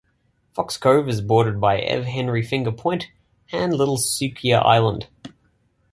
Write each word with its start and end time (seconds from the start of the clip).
Fox 0.55 0.77
Cove 0.77 1.07
is 1.07 1.21
bordered 1.21 1.61
by 1.61 1.77
Ev 1.77 2.05
Henry 2.05 2.41
Finger 2.41 2.71
point 2.71 3.11
and 3.51 3.71
Little 3.71 3.97
Sucia 3.97 4.59
island. 4.65 5.07